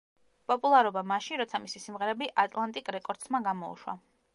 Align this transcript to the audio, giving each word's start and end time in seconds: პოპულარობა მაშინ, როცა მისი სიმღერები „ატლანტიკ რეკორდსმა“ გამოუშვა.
პოპულარობა 0.51 1.03
მაშინ, 1.11 1.39
როცა 1.43 1.61
მისი 1.67 1.83
სიმღერები 1.85 2.33
„ატლანტიკ 2.49 2.95
რეკორდსმა“ 3.01 3.49
გამოუშვა. 3.51 4.01